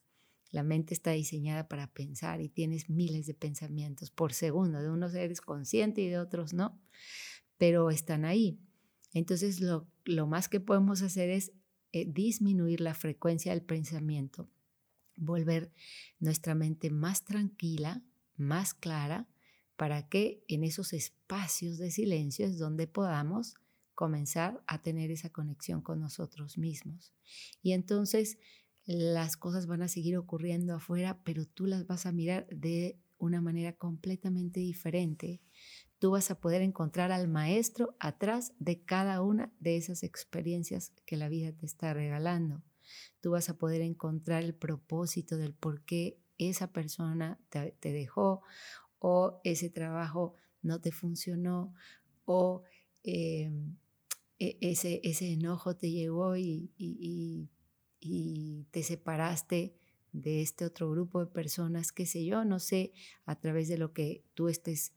La 0.52 0.64
mente 0.64 0.94
está 0.94 1.12
diseñada 1.12 1.68
para 1.68 1.88
pensar 1.88 2.42
y 2.42 2.50
tienes 2.50 2.90
miles 2.90 3.28
de 3.28 3.34
pensamientos 3.34 4.12
por 4.12 4.34
segundo. 4.34 4.82
De 4.82 4.90
unos 4.90 5.14
eres 5.14 5.42
consciente 5.42 6.02
y 6.02 6.10
de 6.10 6.20
otros 6.20 6.54
no, 6.54 6.80
pero 7.58 7.90
están 7.90 8.26
ahí. 8.26 8.60
Entonces 9.14 9.62
lo, 9.62 9.88
más 10.28 10.50
que 10.50 10.60
podemos 10.60 11.02
hacer 11.02 11.30
es 11.30 11.52
eh, 11.92 12.06
disminuir 12.06 12.82
la 12.82 12.94
frecuencia 12.94 13.52
del 13.52 13.64
pensamiento, 13.64 14.50
volver 15.16 15.72
nuestra 16.20 16.56
mente 16.56 16.90
más 16.92 17.24
tranquila, 17.24 18.04
más 18.36 18.74
clara, 18.74 19.28
para 19.76 20.10
que 20.10 20.44
en 20.48 20.64
esos 20.64 20.94
espacios 20.94 21.78
de 21.78 21.92
silencio 21.92 22.46
es 22.46 22.58
donde 22.58 22.88
podamos 22.88 23.56
comenzar 23.94 24.64
a 24.68 24.82
tener 24.82 25.12
esa 25.12 25.30
conexión 25.32 25.82
con 25.82 26.00
nosotros 26.00 26.58
mismos. 26.58 27.14
Y 27.62 27.72
entonces 27.72 28.38
las 28.88 29.38
cosas 29.38 29.68
van 29.68 29.84
a 29.84 29.88
seguir 29.88 30.18
ocurriendo 30.18 30.74
afuera, 30.74 31.20
pero 31.24 31.46
tú 31.46 31.68
las 31.68 31.86
vas 31.86 32.08
a 32.08 32.12
mirar 32.12 32.48
de 32.50 32.98
una 33.20 33.42
manera 33.42 33.74
completamente 33.74 34.60
diferente 34.60 35.42
tú 36.00 36.12
vas 36.12 36.30
a 36.32 36.40
poder 36.40 36.62
encontrar 36.62 37.12
al 37.12 37.28
maestro 37.28 37.96
atrás 38.00 38.54
de 38.60 38.82
cada 38.84 39.22
una 39.22 39.52
de 39.60 39.78
esas 39.78 40.04
experiencias 40.04 40.94
que 41.06 41.18
la 41.18 41.30
vida 41.30 41.52
te 41.54 41.66
está 41.66 41.94
regalando. 41.94 42.62
Tú 43.22 43.32
vas 43.32 43.50
a 43.50 43.58
poder 43.58 43.82
encontrar 43.82 44.44
el 44.44 44.54
propósito 44.54 45.38
del 45.38 45.54
por 45.54 45.84
qué 45.84 46.20
esa 46.38 46.72
persona 46.72 47.40
te, 47.50 47.92
dejó 47.92 48.42
o 49.00 49.42
ese 49.44 49.70
trabajo 49.70 50.36
no 50.62 50.80
te 50.80 50.92
funcionó 50.92 51.74
o 52.26 52.64
em, 53.04 53.76
e, 54.40 54.58
ese, 54.62 55.02
ese, 55.04 55.32
enojo 55.34 55.76
te 55.76 55.90
llegó 55.92 56.38
y, 56.38 57.50
te 58.00 58.84
separaste 58.84 59.76
de 60.12 60.42
este 60.42 60.66
otro 60.66 60.90
grupo 60.90 61.20
de 61.20 61.32
personas, 61.32 61.92
qué 61.92 62.06
sé 62.06 62.26
yo, 62.26 62.46
no 62.46 62.60
sé, 62.60 62.94
a 63.26 63.40
través 63.40 63.68
de 63.68 63.78
lo 63.78 63.94
que 63.94 64.24
tú 64.34 64.48
estés 64.48 64.94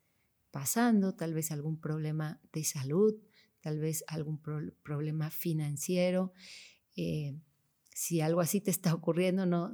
pasando, 0.51 1.15
tal 1.15 1.35
vez 1.35 1.51
algún 1.51 1.79
problema 1.79 2.41
de 2.53 2.65
salud, 2.65 3.15
tal 3.61 3.79
vez 3.79 4.05
algún 4.09 4.41
problema 4.83 5.31
financiero. 5.31 6.33
Eh, 6.97 7.37
si 7.93 8.21
algo 8.21 8.41
así 8.41 8.61
te 8.61 8.71
está 8.71 8.95
ocurriendo, 8.95 9.47
no, 9.47 9.71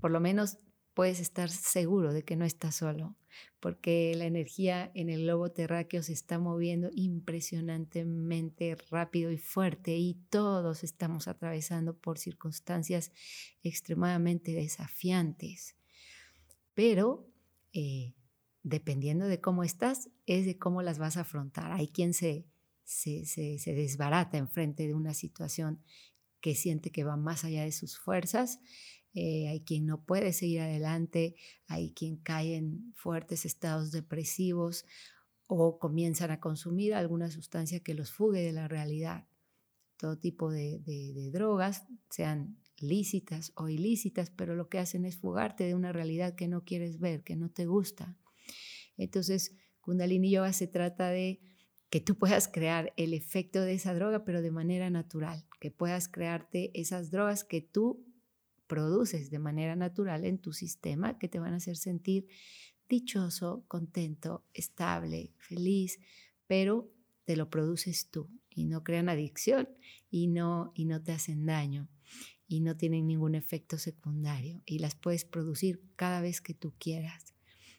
por 0.00 0.10
lo 0.10 0.20
menos 0.20 0.58
puedes 0.94 1.20
estar 1.20 1.50
seguro 1.50 2.12
de 2.12 2.24
que 2.24 2.36
no 2.36 2.44
estás 2.44 2.76
solo, 2.76 3.16
porque 3.60 4.12
la 4.16 4.26
energía 4.26 4.90
en 4.94 5.08
el 5.08 5.22
globo 5.22 5.50
terráqueo 5.50 6.02
se 6.02 6.12
está 6.12 6.38
moviendo 6.38 6.90
impresionantemente 6.92 8.76
rápido 8.90 9.30
y 9.30 9.38
fuerte 9.38 9.96
y 9.96 10.14
todos 10.30 10.82
estamos 10.84 11.28
atravesando 11.28 11.96
por 11.96 12.18
circunstancias 12.18 13.12
extremadamente 13.62 14.52
desafiantes. 14.52 15.76
Pero 16.74 17.28
eh, 17.72 18.14
dependiendo 18.62 19.26
de 19.26 19.40
cómo 19.40 19.64
estás, 19.64 20.10
es 20.26 20.46
de 20.46 20.58
cómo 20.58 20.82
las 20.82 20.98
vas 20.98 21.16
a 21.16 21.22
afrontar. 21.22 21.72
Hay 21.72 21.88
quien 21.88 22.14
se, 22.14 22.46
se, 22.84 23.24
se, 23.26 23.58
se 23.58 23.74
desbarata 23.74 24.38
enfrente 24.38 24.86
de 24.86 24.94
una 24.94 25.14
situación 25.14 25.82
que 26.40 26.54
siente 26.54 26.90
que 26.90 27.04
va 27.04 27.16
más 27.16 27.44
allá 27.44 27.64
de 27.64 27.72
sus 27.72 27.98
fuerzas 27.98 28.60
eh, 29.14 29.48
hay 29.48 29.60
quien 29.62 29.86
no 29.86 30.04
puede 30.04 30.32
seguir 30.32 30.60
adelante, 30.60 31.36
hay 31.66 31.92
quien 31.92 32.16
cae 32.16 32.56
en 32.56 32.92
fuertes 32.94 33.44
estados 33.44 33.90
depresivos 33.90 34.84
o 35.46 35.78
comienzan 35.78 36.30
a 36.30 36.40
consumir 36.40 36.94
alguna 36.94 37.30
sustancia 37.30 37.80
que 37.80 37.94
los 37.94 38.12
fugue 38.12 38.40
de 38.40 38.52
la 38.52 38.68
realidad. 38.68 39.26
Todo 39.96 40.16
tipo 40.16 40.50
de, 40.50 40.80
de 40.80 41.30
drogas, 41.32 41.84
sean 42.08 42.56
lícitas 42.78 43.52
o 43.56 43.68
ilícitas, 43.68 44.30
pero 44.30 44.54
lo 44.54 44.68
que 44.68 44.78
hacen 44.78 45.04
es 45.04 45.18
fugarte 45.18 45.64
de 45.64 45.74
una 45.74 45.92
realidad 45.92 46.34
que 46.34 46.48
no 46.48 46.64
quieres 46.64 46.98
ver, 46.98 47.22
que 47.22 47.36
no 47.36 47.50
te 47.50 47.66
gusta. 47.66 48.16
Entonces, 48.96 49.56
Kundalini 49.80 50.30
Yoga 50.30 50.52
se 50.52 50.66
trata 50.66 51.10
de 51.10 51.40
que 51.90 52.00
tú 52.00 52.16
puedas 52.16 52.48
crear 52.48 52.92
el 52.96 53.12
efecto 53.12 53.60
de 53.60 53.74
esa 53.74 53.94
droga, 53.94 54.24
pero 54.24 54.42
de 54.42 54.52
manera 54.52 54.90
natural, 54.90 55.44
que 55.60 55.70
puedas 55.70 56.08
crearte 56.08 56.70
esas 56.80 57.10
drogas 57.10 57.44
que 57.44 57.60
tú 57.60 58.06
produces 58.70 59.32
de 59.32 59.40
manera 59.40 59.74
natural 59.74 60.24
en 60.24 60.38
tu 60.38 60.52
sistema 60.52 61.18
que 61.18 61.28
te 61.28 61.40
van 61.40 61.54
a 61.54 61.56
hacer 61.56 61.76
sentir 61.76 62.28
dichoso, 62.88 63.64
contento, 63.66 64.44
estable, 64.54 65.32
feliz, 65.38 65.98
pero 66.46 66.88
te 67.24 67.34
lo 67.34 67.50
produces 67.50 68.10
tú 68.10 68.30
y 68.48 68.66
no 68.66 68.84
crean 68.84 69.08
adicción 69.08 69.68
y 70.08 70.28
no, 70.28 70.70
y 70.76 70.84
no 70.84 71.02
te 71.02 71.10
hacen 71.10 71.46
daño 71.46 71.88
y 72.46 72.60
no 72.60 72.76
tienen 72.76 73.08
ningún 73.08 73.34
efecto 73.34 73.76
secundario 73.76 74.62
y 74.64 74.78
las 74.78 74.94
puedes 74.94 75.24
producir 75.24 75.82
cada 75.96 76.20
vez 76.20 76.40
que 76.40 76.54
tú 76.54 76.72
quieras. 76.78 77.34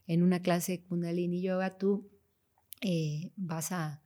En 0.07 0.23
una 0.23 0.41
clase 0.41 0.73
de 0.73 0.83
Kundalini 0.83 1.41
Yoga 1.41 1.77
tú 1.77 2.11
eh, 2.81 3.31
vas 3.37 3.71
a, 3.71 4.03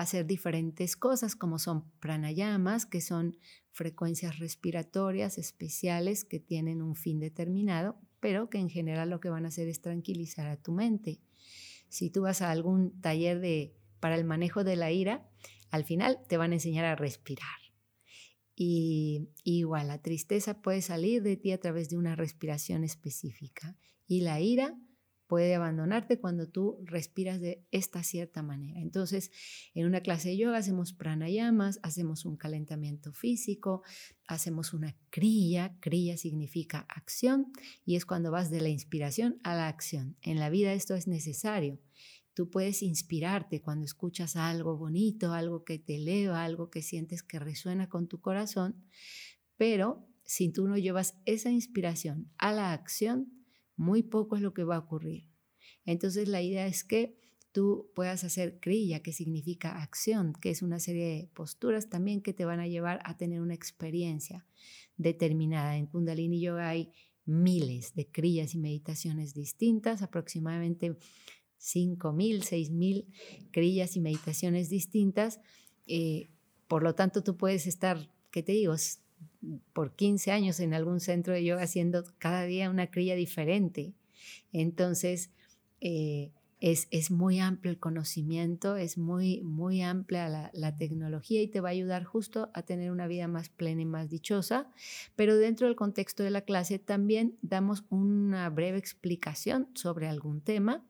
hacer 0.00 0.26
diferentes 0.26 0.96
cosas 0.96 1.36
como 1.36 1.58
son 1.58 1.88
pranayamas, 2.00 2.84
que 2.84 3.00
son 3.00 3.38
frecuencias 3.70 4.38
respiratorias 4.40 5.38
especiales 5.38 6.24
que 6.24 6.40
tienen 6.40 6.82
un 6.82 6.96
fin 6.96 7.20
determinado, 7.20 7.96
pero 8.18 8.50
que 8.50 8.58
en 8.58 8.68
general 8.68 9.10
lo 9.10 9.20
que 9.20 9.30
van 9.30 9.44
a 9.44 9.48
hacer 9.48 9.68
es 9.68 9.80
tranquilizar 9.80 10.48
a 10.48 10.56
tu 10.56 10.72
mente. 10.72 11.20
Si 11.88 12.10
tú 12.10 12.22
vas 12.22 12.42
a 12.42 12.50
algún 12.50 13.00
taller 13.00 13.38
de, 13.40 13.76
para 14.00 14.16
el 14.16 14.24
manejo 14.24 14.64
de 14.64 14.76
la 14.76 14.90
ira, 14.90 15.28
al 15.70 15.84
final 15.84 16.18
te 16.28 16.36
van 16.36 16.50
a 16.50 16.54
enseñar 16.54 16.84
a 16.84 16.96
respirar. 16.96 17.58
Y, 18.56 19.28
igual, 19.44 19.88
la 19.88 20.02
tristeza 20.02 20.60
puede 20.60 20.82
salir 20.82 21.22
de 21.22 21.36
ti 21.36 21.52
a 21.52 21.60
través 21.60 21.88
de 21.88 21.98
una 21.98 22.16
respiración 22.16 22.82
específica 22.82 23.76
y 24.06 24.22
la 24.22 24.40
ira 24.40 24.76
puede 25.26 25.54
abandonarte 25.54 26.18
cuando 26.18 26.48
tú 26.48 26.78
respiras 26.84 27.40
de 27.40 27.64
esta 27.70 28.02
cierta 28.02 28.42
manera. 28.42 28.80
Entonces, 28.80 29.30
en 29.74 29.86
una 29.86 30.00
clase 30.00 30.30
de 30.30 30.36
yoga 30.36 30.58
hacemos 30.58 30.92
pranayamas, 30.92 31.80
hacemos 31.82 32.24
un 32.24 32.36
calentamiento 32.36 33.12
físico, 33.12 33.82
hacemos 34.26 34.74
una 34.74 34.96
kriya, 35.10 35.76
kriya 35.80 36.16
significa 36.16 36.86
acción 36.88 37.52
y 37.84 37.96
es 37.96 38.06
cuando 38.06 38.30
vas 38.30 38.50
de 38.50 38.60
la 38.60 38.68
inspiración 38.68 39.38
a 39.42 39.54
la 39.54 39.68
acción. 39.68 40.16
En 40.22 40.38
la 40.38 40.50
vida 40.50 40.72
esto 40.72 40.94
es 40.94 41.06
necesario. 41.06 41.80
Tú 42.34 42.50
puedes 42.50 42.82
inspirarte 42.82 43.60
cuando 43.60 43.84
escuchas 43.84 44.34
algo 44.34 44.76
bonito, 44.76 45.32
algo 45.32 45.64
que 45.64 45.78
te 45.78 45.96
eleva, 45.96 46.44
algo 46.44 46.68
que 46.68 46.82
sientes 46.82 47.22
que 47.22 47.38
resuena 47.38 47.88
con 47.88 48.08
tu 48.08 48.20
corazón, 48.20 48.84
pero 49.56 50.08
si 50.24 50.50
tú 50.50 50.66
no 50.66 50.76
llevas 50.76 51.16
esa 51.26 51.50
inspiración 51.50 52.30
a 52.38 52.52
la 52.52 52.72
acción, 52.72 53.43
muy 53.76 54.02
poco 54.02 54.36
es 54.36 54.42
lo 54.42 54.54
que 54.54 54.64
va 54.64 54.76
a 54.76 54.80
ocurrir. 54.80 55.28
Entonces 55.84 56.28
la 56.28 56.42
idea 56.42 56.66
es 56.66 56.84
que 56.84 57.16
tú 57.52 57.90
puedas 57.94 58.24
hacer 58.24 58.58
kriya, 58.58 59.00
que 59.00 59.12
significa 59.12 59.80
acción, 59.80 60.32
que 60.40 60.50
es 60.50 60.62
una 60.62 60.80
serie 60.80 61.06
de 61.06 61.28
posturas 61.34 61.88
también 61.88 62.20
que 62.20 62.32
te 62.32 62.44
van 62.44 62.58
a 62.58 62.66
llevar 62.66 63.00
a 63.04 63.16
tener 63.16 63.40
una 63.40 63.54
experiencia 63.54 64.44
determinada. 64.96 65.76
En 65.76 65.86
Kundalini 65.86 66.40
Yoga 66.40 66.68
hay 66.68 66.90
miles 67.26 67.94
de 67.94 68.08
kriyas 68.10 68.54
y 68.54 68.58
meditaciones 68.58 69.34
distintas, 69.34 70.02
aproximadamente 70.02 70.96
5.000, 71.60 72.40
6.000 72.42 73.50
kriyas 73.52 73.96
y 73.96 74.00
meditaciones 74.00 74.68
distintas. 74.68 75.40
Eh, 75.86 76.30
por 76.66 76.82
lo 76.82 76.94
tanto, 76.94 77.22
tú 77.22 77.36
puedes 77.36 77.66
estar, 77.66 78.10
¿qué 78.30 78.42
te 78.42 78.52
digo? 78.52 78.74
Por 79.72 79.94
15 79.94 80.32
años 80.32 80.60
en 80.60 80.74
algún 80.74 81.00
centro 81.00 81.34
de 81.34 81.44
yoga 81.44 81.62
haciendo 81.62 82.04
cada 82.18 82.44
día 82.44 82.70
una 82.70 82.90
crilla 82.90 83.14
diferente. 83.14 83.92
Entonces, 84.52 85.30
eh, 85.80 86.30
es, 86.60 86.88
es, 86.90 87.10
muy 87.10 87.40
amplio 87.40 87.70
el 87.70 87.78
conocimiento, 87.78 88.76
es 88.76 88.96
muy, 88.96 89.42
muy 89.42 89.82
amplia 89.82 90.28
la, 90.30 90.50
la, 90.54 90.76
tecnología 90.76 91.42
y 91.42 91.48
te 91.48 91.60
va 91.60 91.68
a 91.68 91.72
ayudar 91.72 92.04
justo 92.04 92.50
a 92.54 92.62
tener 92.62 92.90
una 92.90 93.06
vida 93.06 93.28
más 93.28 93.50
plena 93.50 93.82
y 93.82 93.84
más 93.84 94.08
dichosa. 94.08 94.70
Pero 95.14 95.36
dentro 95.36 95.66
del 95.66 95.76
contexto 95.76 96.22
de 96.22 96.30
la 96.30 96.40
clase 96.40 96.78
también 96.78 97.36
damos 97.42 97.84
una 97.90 98.48
breve 98.48 98.78
explicación 98.78 99.68
sobre 99.74 100.08
algún 100.08 100.40
tema, 100.40 100.82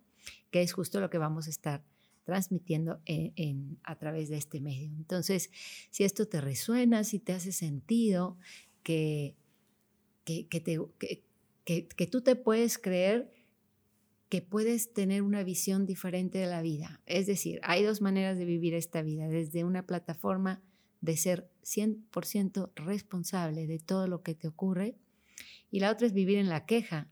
que 0.52 0.62
es 0.62 0.72
justo 0.72 1.00
lo 1.00 1.10
que 1.10 1.18
vamos 1.18 1.48
a 1.48 1.50
estar 1.50 1.82
transmitiendo 2.24 3.00
en, 3.04 3.78
a 3.84 3.96
través 3.96 4.28
de 4.28 4.36
este 4.36 4.60
medio. 4.60 4.92
Entonces, 4.96 5.50
si 5.90 6.04
esto 6.04 6.26
te 6.26 6.40
resuena, 6.40 7.04
si 7.04 7.18
te 7.18 7.32
hace 7.32 7.52
sentido, 7.52 8.36
que, 8.82 9.36
que, 10.24 10.48
que, 10.48 11.88
que 11.88 12.06
tú 12.06 12.20
te 12.22 12.36
puedes 12.36 12.78
creer 12.78 13.30
que 14.28 14.42
puedes 14.42 14.92
tener 14.92 15.22
una 15.22 15.44
visión 15.44 15.86
diferente 15.86 16.38
de 16.38 16.46
la 16.46 16.60
vida. 16.60 17.00
Es 17.06 17.26
decir, 17.26 17.60
hay 17.62 17.84
dos 17.84 18.00
maneras 18.00 18.36
de 18.36 18.44
vivir 18.44 18.74
esta 18.74 19.02
vida, 19.02 19.28
desde 19.28 19.62
una 19.62 19.86
plataforma 19.86 20.60
de 21.00 21.16
ser 21.16 21.50
100% 21.62 22.72
responsable 22.74 23.66
de 23.66 23.78
todo 23.78 24.08
lo 24.08 24.22
que 24.22 24.34
te 24.34 24.48
ocurre 24.48 24.96
y 25.70 25.80
la 25.80 25.90
otra 25.90 26.06
es 26.06 26.12
vivir 26.12 26.38
en 26.38 26.48
la 26.48 26.66
queja, 26.66 27.08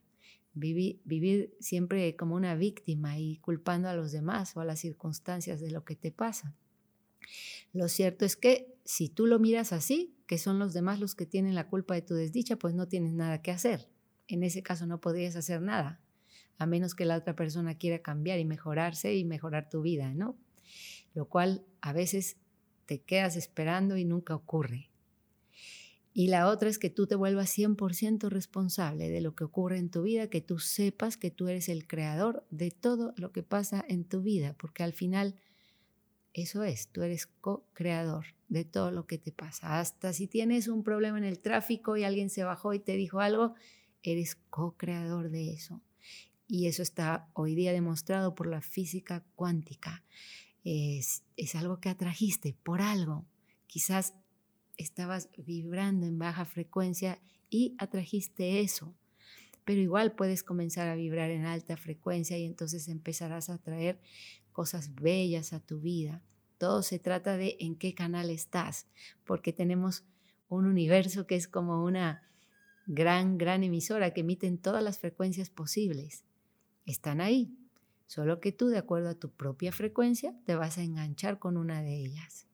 vivir, 0.54 1.56
siempre 1.60 2.14
como 2.16 2.34
una 2.34 2.54
víctima 2.54 3.18
y 3.18 3.38
culpando 3.38 3.88
a 3.88 3.94
los 3.94 4.12
demás 4.12 4.56
o 4.56 4.60
a 4.60 4.64
las 4.64 4.80
circunstancias 4.80 5.60
de 5.60 5.70
lo 5.70 5.84
que 5.84 5.96
te 5.96 6.10
pasa. 6.10 6.54
Lo 7.72 7.88
cierto 7.88 8.24
es 8.24 8.36
que 8.36 8.74
si 8.84 9.08
tú 9.08 9.26
lo 9.26 9.38
miras 9.38 9.72
así, 9.72 10.14
que 10.26 10.38
son 10.38 10.58
los 10.58 10.72
demás 10.72 11.00
los 11.00 11.14
que 11.14 11.26
tienen 11.26 11.54
la 11.54 11.68
culpa 11.68 11.94
de 11.94 12.02
tu 12.02 12.14
desdicha, 12.14 12.56
pues 12.56 12.74
no 12.74 12.88
tienes 12.88 13.12
nada 13.12 13.42
que 13.42 13.50
hacer. 13.50 13.88
En 14.28 14.42
ese 14.42 14.62
caso 14.62 14.86
no 14.86 15.00
podrías 15.00 15.36
hacer 15.36 15.60
nada, 15.62 16.00
a 16.58 16.66
menos 16.66 16.94
que 16.94 17.04
la 17.04 17.16
otra 17.16 17.34
persona 17.34 17.76
quiera 17.76 18.00
cambiar 18.00 18.38
y 18.38 18.44
mejorarse 18.44 19.14
y 19.14 19.24
mejorar 19.24 19.68
tu 19.68 19.82
vida, 19.82 20.12
¿no? 20.14 20.36
Lo 21.14 21.28
cual 21.28 21.64
a 21.80 21.92
veces 21.92 22.36
te 22.86 23.00
quedas 23.02 23.36
esperando 23.36 23.96
y 23.96 24.04
nunca 24.04 24.34
ocurre. 24.34 24.91
Y 26.14 26.28
la 26.28 26.48
otra 26.48 26.68
es 26.68 26.78
que 26.78 26.90
tú 26.90 27.06
te 27.06 27.14
vuelvas 27.14 27.56
100% 27.56 28.28
responsable 28.28 29.08
de 29.08 29.20
lo 29.22 29.34
que 29.34 29.44
ocurre 29.44 29.78
en 29.78 29.90
tu 29.90 30.02
vida, 30.02 30.28
que 30.28 30.42
tú 30.42 30.58
sepas 30.58 31.16
que 31.16 31.30
tú 31.30 31.48
eres 31.48 31.68
el 31.68 31.86
creador 31.86 32.46
de 32.50 32.70
todo 32.70 33.14
lo 33.16 33.32
que 33.32 33.42
pasa 33.42 33.84
en 33.88 34.04
tu 34.04 34.20
vida, 34.20 34.54
porque 34.58 34.82
al 34.82 34.92
final 34.92 35.36
eso 36.34 36.64
es, 36.64 36.88
tú 36.88 37.02
eres 37.02 37.26
co-creador 37.26 38.26
de 38.48 38.64
todo 38.64 38.90
lo 38.90 39.06
que 39.06 39.18
te 39.18 39.32
pasa. 39.32 39.78
Hasta 39.80 40.12
si 40.12 40.26
tienes 40.26 40.68
un 40.68 40.82
problema 40.82 41.18
en 41.18 41.24
el 41.24 41.38
tráfico 41.38 41.96
y 41.96 42.04
alguien 42.04 42.30
se 42.30 42.44
bajó 42.44 42.74
y 42.74 42.78
te 42.78 42.96
dijo 42.96 43.20
algo, 43.20 43.54
eres 44.02 44.36
co-creador 44.50 45.30
de 45.30 45.52
eso. 45.52 45.80
Y 46.46 46.66
eso 46.66 46.82
está 46.82 47.30
hoy 47.32 47.54
día 47.54 47.72
demostrado 47.72 48.34
por 48.34 48.46
la 48.46 48.60
física 48.60 49.24
cuántica. 49.34 50.04
Es, 50.64 51.22
es 51.36 51.54
algo 51.54 51.80
que 51.80 51.88
atrajiste 51.88 52.54
por 52.62 52.82
algo. 52.82 53.24
Quizás 53.66 54.14
estabas 54.76 55.28
vibrando 55.36 56.06
en 56.06 56.18
baja 56.18 56.44
frecuencia 56.44 57.20
y 57.50 57.74
atrajiste 57.78 58.60
eso. 58.60 58.94
Pero 59.64 59.80
igual 59.80 60.12
puedes 60.12 60.42
comenzar 60.42 60.88
a 60.88 60.96
vibrar 60.96 61.30
en 61.30 61.44
alta 61.44 61.76
frecuencia 61.76 62.36
y 62.38 62.44
entonces 62.44 62.88
empezarás 62.88 63.48
a 63.48 63.58
traer 63.58 64.00
cosas 64.52 64.94
bellas 64.94 65.52
a 65.52 65.60
tu 65.60 65.80
vida. 65.80 66.22
Todo 66.58 66.82
se 66.82 66.98
trata 66.98 67.36
de 67.36 67.56
en 67.60 67.76
qué 67.76 67.94
canal 67.94 68.30
estás, 68.30 68.86
porque 69.24 69.52
tenemos 69.52 70.04
un 70.48 70.66
universo 70.66 71.26
que 71.26 71.36
es 71.36 71.48
como 71.48 71.84
una 71.84 72.22
gran, 72.86 73.38
gran 73.38 73.62
emisora 73.62 74.12
que 74.12 74.20
emiten 74.20 74.58
todas 74.58 74.82
las 74.82 74.98
frecuencias 74.98 75.50
posibles. 75.50 76.24
Están 76.84 77.20
ahí, 77.20 77.56
solo 78.06 78.40
que 78.40 78.52
tú, 78.52 78.68
de 78.68 78.78
acuerdo 78.78 79.08
a 79.08 79.14
tu 79.14 79.30
propia 79.30 79.72
frecuencia, 79.72 80.34
te 80.44 80.56
vas 80.56 80.78
a 80.78 80.82
enganchar 80.82 81.38
con 81.38 81.56
una 81.56 81.82
de 81.82 81.96
ellas. 81.96 82.46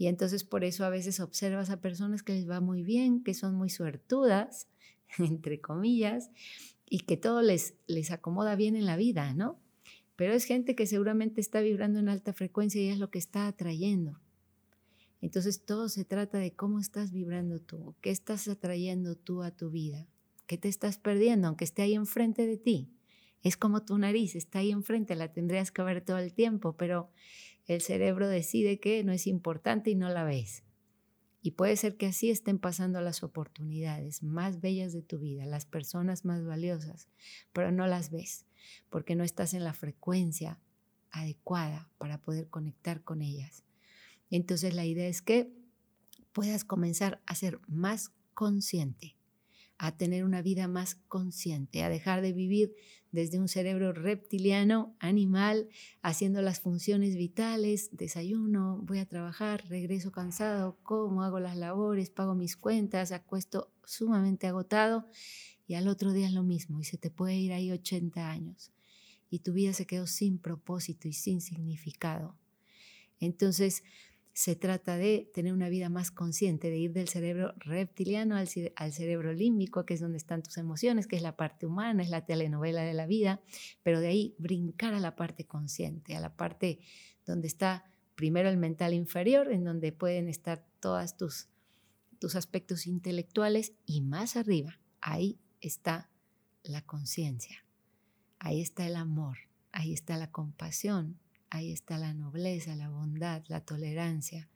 Y 0.00 0.06
entonces 0.06 0.44
por 0.44 0.64
eso 0.64 0.86
a 0.86 0.88
veces 0.88 1.20
observas 1.20 1.68
a 1.68 1.82
personas 1.82 2.22
que 2.22 2.32
les 2.32 2.48
va 2.48 2.60
muy 2.60 2.82
bien, 2.82 3.22
que 3.22 3.34
son 3.34 3.54
muy 3.54 3.68
suertudas, 3.68 4.66
entre 5.18 5.60
comillas, 5.60 6.30
y 6.88 7.00
que 7.00 7.18
todo 7.18 7.42
les, 7.42 7.74
les 7.86 8.10
acomoda 8.10 8.56
bien 8.56 8.76
en 8.76 8.86
la 8.86 8.96
vida, 8.96 9.34
¿no? 9.34 9.60
Pero 10.16 10.32
es 10.32 10.44
gente 10.44 10.74
que 10.74 10.86
seguramente 10.86 11.42
está 11.42 11.60
vibrando 11.60 11.98
en 11.98 12.08
alta 12.08 12.32
frecuencia 12.32 12.80
y 12.80 12.88
es 12.88 12.98
lo 12.98 13.10
que 13.10 13.18
está 13.18 13.46
atrayendo. 13.46 14.18
Entonces 15.20 15.66
todo 15.66 15.90
se 15.90 16.06
trata 16.06 16.38
de 16.38 16.54
cómo 16.54 16.80
estás 16.80 17.12
vibrando 17.12 17.60
tú, 17.60 17.94
qué 18.00 18.08
estás 18.08 18.48
atrayendo 18.48 19.16
tú 19.16 19.42
a 19.42 19.50
tu 19.50 19.70
vida, 19.70 20.08
qué 20.46 20.56
te 20.56 20.68
estás 20.68 20.96
perdiendo, 20.96 21.48
aunque 21.48 21.64
esté 21.64 21.82
ahí 21.82 21.92
enfrente 21.92 22.46
de 22.46 22.56
ti. 22.56 22.88
Es 23.42 23.58
como 23.58 23.84
tu 23.84 23.98
nariz, 23.98 24.34
está 24.34 24.60
ahí 24.60 24.70
enfrente, 24.70 25.14
la 25.14 25.30
tendrías 25.30 25.70
que 25.70 25.82
ver 25.82 26.02
todo 26.02 26.16
el 26.16 26.32
tiempo, 26.32 26.74
pero 26.78 27.10
el 27.74 27.82
cerebro 27.82 28.28
decide 28.28 28.80
que 28.80 29.04
no 29.04 29.12
es 29.12 29.28
importante 29.28 29.90
y 29.90 29.94
no 29.94 30.08
la 30.08 30.24
ves. 30.24 30.64
Y 31.40 31.52
puede 31.52 31.76
ser 31.76 31.96
que 31.96 32.06
así 32.06 32.28
estén 32.28 32.58
pasando 32.58 33.00
las 33.00 33.22
oportunidades 33.22 34.24
más 34.24 34.60
bellas 34.60 34.92
de 34.92 35.02
tu 35.02 35.20
vida, 35.20 35.46
las 35.46 35.66
personas 35.66 36.24
más 36.24 36.44
valiosas, 36.44 37.08
pero 37.52 37.70
no 37.70 37.86
las 37.86 38.10
ves 38.10 38.44
porque 38.88 39.14
no 39.14 39.22
estás 39.22 39.54
en 39.54 39.62
la 39.62 39.72
frecuencia 39.72 40.58
adecuada 41.12 41.88
para 41.98 42.20
poder 42.20 42.48
conectar 42.48 43.04
con 43.04 43.22
ellas. 43.22 43.62
Entonces 44.30 44.74
la 44.74 44.84
idea 44.84 45.06
es 45.06 45.22
que 45.22 45.52
puedas 46.32 46.64
comenzar 46.64 47.22
a 47.26 47.36
ser 47.36 47.60
más 47.68 48.10
consciente 48.34 49.16
a 49.82 49.96
tener 49.96 50.24
una 50.24 50.42
vida 50.42 50.68
más 50.68 50.96
consciente, 51.08 51.82
a 51.82 51.88
dejar 51.88 52.20
de 52.20 52.34
vivir 52.34 52.74
desde 53.12 53.40
un 53.40 53.48
cerebro 53.48 53.94
reptiliano, 53.94 54.94
animal, 54.98 55.70
haciendo 56.02 56.42
las 56.42 56.60
funciones 56.60 57.16
vitales, 57.16 57.88
desayuno, 57.90 58.78
voy 58.82 58.98
a 58.98 59.06
trabajar, 59.06 59.64
regreso 59.70 60.12
cansado, 60.12 60.76
como, 60.82 61.22
hago 61.22 61.40
las 61.40 61.56
labores, 61.56 62.10
pago 62.10 62.34
mis 62.34 62.58
cuentas, 62.58 63.10
acuesto 63.10 63.72
sumamente 63.82 64.46
agotado 64.46 65.06
y 65.66 65.76
al 65.76 65.88
otro 65.88 66.12
día 66.12 66.26
es 66.26 66.34
lo 66.34 66.42
mismo 66.42 66.78
y 66.78 66.84
se 66.84 66.98
te 66.98 67.10
puede 67.10 67.36
ir 67.36 67.54
ahí 67.54 67.72
80 67.72 68.30
años 68.30 68.72
y 69.30 69.38
tu 69.38 69.54
vida 69.54 69.72
se 69.72 69.86
quedó 69.86 70.06
sin 70.06 70.36
propósito 70.36 71.08
y 71.08 71.14
sin 71.14 71.40
significado. 71.40 72.36
Entonces, 73.18 73.82
se 74.40 74.56
trata 74.56 74.96
de 74.96 75.30
tener 75.34 75.52
una 75.52 75.68
vida 75.68 75.90
más 75.90 76.10
consciente, 76.10 76.70
de 76.70 76.78
ir 76.78 76.94
del 76.94 77.08
cerebro 77.08 77.52
reptiliano 77.58 78.36
al, 78.36 78.48
cerebro 78.48 79.34
límbico, 79.34 79.84
que 79.84 79.92
es 79.92 80.00
donde 80.00 80.16
están 80.16 80.42
tus 80.42 80.56
emociones, 80.56 81.06
que 81.06 81.16
es 81.16 81.20
la 81.20 81.36
parte 81.36 81.66
humana, 81.66 82.02
es 82.02 82.08
la 82.08 82.24
telenovela 82.24 82.80
de 82.80 82.94
la 82.94 83.04
vida, 83.04 83.42
pero 83.82 84.00
de 84.00 84.06
ahí 84.06 84.34
brincar 84.38 84.94
a 84.94 84.98
la 84.98 85.14
parte 85.14 85.44
consciente, 85.44 86.16
a 86.16 86.20
la 86.20 86.38
parte 86.38 86.78
donde 87.26 87.48
está 87.48 87.92
primero 88.14 88.48
el 88.48 88.56
mental 88.56 88.94
inferior, 88.94 89.52
en 89.52 89.62
donde 89.62 89.92
pueden 89.92 90.26
estar 90.26 90.64
todos 90.80 91.18
tus, 91.18 91.48
tus 92.18 92.34
aspectos 92.34 92.86
intelectuales, 92.86 93.74
y 93.84 94.00
más 94.00 94.36
arriba, 94.36 94.78
ahí 95.02 95.38
está 95.60 96.08
la 96.62 96.80
conciencia, 96.80 97.66
ahí 98.38 98.62
está 98.62 98.86
el 98.86 98.96
amor, 98.96 99.36
ahí 99.70 99.92
está 99.92 100.16
la 100.16 100.30
compasión, 100.30 101.20
ahí 101.50 101.72
está 101.72 101.98
la 101.98 102.14
nobleza, 102.14 102.76
la 102.76 102.88
bondad, 102.88 103.44
la 103.48 103.64
tolerancia. 103.64 104.48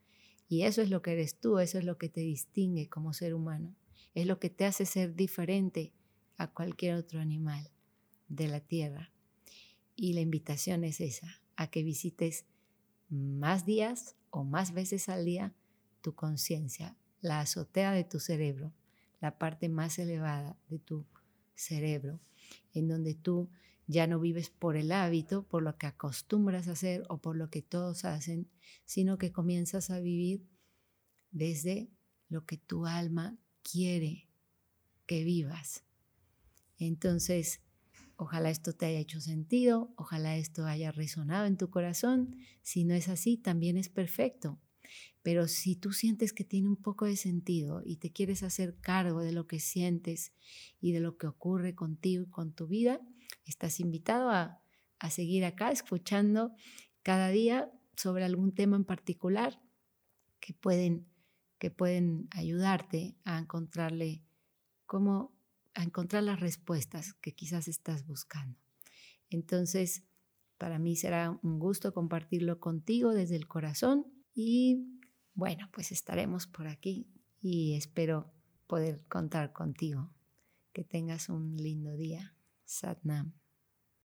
Y 0.49 0.63
eso 0.63 0.81
es 0.81 0.91
lo 0.91 1.03
que 1.03 1.13
eres 1.13 1.39
tú, 1.41 1.59
eso 1.59 1.79
es 1.79 1.85
lo 1.85 1.99
que 1.99 2.09
te 2.09 2.21
distingue 2.21 2.89
como 2.89 3.13
ser 3.13 3.35
humano. 3.35 3.75
Es 4.15 4.27
lo 4.27 4.39
que 4.39 4.51
te 4.51 4.65
hace 4.65 4.87
ser 4.87 5.15
diferente 5.15 5.93
a 6.37 6.49
cualquier 6.49 6.95
otro 6.95 7.21
animal 7.21 7.71
de 8.29 8.49
la 8.49 8.61
tierra. 8.61 9.13
Y 9.97 10.13
la 10.13 10.21
invitación 10.21 10.85
es 10.85 11.01
esa, 11.01 11.41
a 11.57 11.71
que 11.71 11.83
visites 11.83 12.47
más 13.09 13.67
días 13.67 14.17
o 14.31 14.45
más 14.45 14.73
veces 14.73 15.09
al 15.09 15.25
día 15.25 15.55
tu 16.01 16.15
conciencia, 16.15 16.97
la 17.21 17.41
azotea 17.41 17.93
de 17.93 18.05
tu 18.05 18.21
cerebro, 18.21 18.73
la 19.21 19.39
parte 19.39 19.69
más 19.69 19.99
elevada 19.99 20.59
de 20.69 20.79
tu 20.79 21.07
cerebro, 21.55 22.21
en 22.73 22.89
donde 22.89 23.15
tú 23.15 23.49
ya 23.87 24.07
no 24.07 24.19
vives 24.19 24.51
por 24.51 24.77
el 24.77 24.93
hábito, 24.93 25.47
por 25.47 25.63
lo 25.63 25.77
que 25.77 25.87
acostumbras 25.87 26.69
a 26.69 26.73
hacer 26.73 27.05
o 27.09 27.19
por 27.19 27.37
lo 27.37 27.51
que 27.51 27.63
todos 27.63 28.05
hacen, 28.05 28.51
sino 28.85 29.19
que 29.19 29.33
comienzas 29.33 29.91
a 29.91 30.01
vivir 30.01 30.47
desde 31.31 31.91
lo 32.29 32.47
que 32.47 32.57
tu 32.57 32.87
alma 32.87 33.39
quiere 33.63 34.29
que 35.07 35.25
vivas. 35.25 35.85
Entonces, 36.79 37.61
ojalá 38.17 38.51
esto 38.51 38.73
te 38.73 38.87
haya 38.87 38.99
hecho 38.99 39.21
sentido, 39.21 39.93
ojalá 39.97 40.37
esto 40.37 40.65
haya 40.67 40.93
resonado 40.93 41.47
en 41.47 41.57
tu 41.57 41.71
corazón. 41.71 42.39
Si 42.63 42.85
no 42.85 42.95
es 42.95 43.09
así, 43.09 43.37
también 43.37 43.77
es 43.77 43.89
perfecto. 43.89 44.59
Pero 45.23 45.49
si 45.49 45.77
tú 45.77 45.93
sientes 45.93 46.33
que 46.33 46.45
tiene 46.45 46.69
un 46.69 46.77
poco 46.77 47.07
de 47.07 47.17
sentido 47.17 47.83
y 47.85 47.97
te 47.97 48.13
quieres 48.13 48.43
hacer 48.43 48.77
cargo 48.81 49.21
de 49.21 49.33
lo 49.33 49.47
que 49.47 49.59
sientes 49.59 50.33
y 50.81 50.93
de 50.93 51.01
lo 51.01 51.17
que 51.17 51.27
ocurre 51.27 51.75
contigo 51.75 52.23
y 52.23 52.29
con 52.29 52.53
tu 52.53 52.67
vida, 52.67 53.01
estás 53.45 53.81
invitado 53.81 54.31
a, 54.31 54.61
seguir 55.11 55.45
acá 55.45 55.71
escuchando 55.71 56.55
cada 57.03 57.29
día 57.29 57.71
sobre 57.95 58.25
algún 58.25 58.55
tema 58.55 58.77
en 58.77 58.87
particular 58.87 59.61
que 60.41 60.55
pueden, 60.55 61.07
que 61.59 61.71
pueden 61.71 62.27
ayudarte 62.31 63.15
a 63.23 63.39
encontrarle 63.39 64.23
cómo 64.87 65.35
a 65.75 65.83
encontrar 65.83 66.23
las 66.23 66.41
respuestas 66.41 67.13
que 67.15 67.35
quizás 67.35 67.69
estás 67.69 68.07
buscando. 68.07 68.59
Entonces, 69.29 70.05
para 70.57 70.79
mí 70.79 70.97
será 70.97 71.39
un 71.43 71.59
gusto 71.59 71.93
compartirlo 71.93 72.61
contigo 72.61 73.13
desde 73.13 73.37
el 73.37 73.47
corazón 73.47 74.07
y 74.35 75.01
bueno, 75.35 75.69
pues 75.73 75.93
estaremos 75.93 76.47
por 76.47 76.69
aquí 76.69 77.09
y 77.41 77.75
espero 77.75 78.33
poder 78.67 79.05
contar 79.07 79.53
contigo. 79.53 80.11
Que 80.73 80.83
tengas 80.83 81.29
un 81.29 81.57
lindo 81.57 81.97
día. 81.97 82.34
Satnam. 82.67 83.33